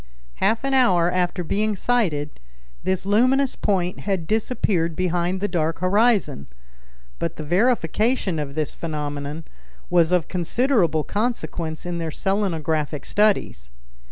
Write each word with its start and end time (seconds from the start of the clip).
Half 0.37 0.63
an 0.63 0.73
hour 0.73 1.11
after 1.11 1.43
being 1.43 1.75
sighted, 1.75 2.39
this 2.83 3.05
luminous 3.05 3.55
point 3.55 3.99
had 3.99 4.25
disappeared 4.25 4.95
behind 4.95 5.39
the 5.41 5.47
dark 5.47 5.77
horizon; 5.77 6.47
but 7.19 7.35
the 7.35 7.43
verification 7.43 8.39
of 8.39 8.55
this 8.55 8.73
phenomenon 8.73 9.43
was 9.91 10.11
of 10.11 10.27
considerable 10.27 11.03
consequence 11.03 11.85
in 11.85 11.99
their 11.99 12.09
selenographic 12.09 13.05
studies. 13.05 13.69